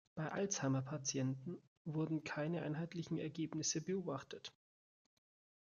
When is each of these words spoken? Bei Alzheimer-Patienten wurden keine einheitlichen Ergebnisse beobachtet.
Bei 0.15 0.31
Alzheimer-Patienten 0.31 1.59
wurden 1.85 2.23
keine 2.23 2.63
einheitlichen 2.63 3.19
Ergebnisse 3.19 3.81
beobachtet. 3.81 4.51